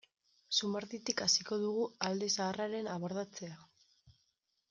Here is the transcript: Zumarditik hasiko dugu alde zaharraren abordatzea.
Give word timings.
Zumarditik 0.59 1.21
hasiko 1.25 1.59
dugu 1.65 1.83
alde 2.09 2.31
zaharraren 2.37 2.91
abordatzea. 2.97 3.61